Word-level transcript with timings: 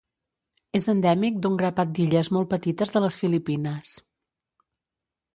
És 0.77 0.85
endèmic 0.93 1.35
d'un 1.43 1.59
grapat 1.59 1.91
d'illes 1.99 2.31
molt 2.37 2.49
petites 2.53 2.93
de 2.95 3.03
les 3.03 3.19
Filipines. 3.19 3.93